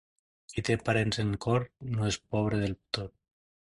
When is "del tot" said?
2.67-3.19